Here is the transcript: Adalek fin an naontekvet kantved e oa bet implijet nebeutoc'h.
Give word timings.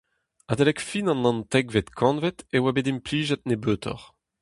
Adalek 0.51 0.79
fin 0.89 1.11
an 1.13 1.19
naontekvet 1.23 1.89
kantved 1.99 2.37
e 2.55 2.57
oa 2.59 2.71
bet 2.75 2.89
implijet 2.93 3.41
nebeutoc'h. 3.47 4.07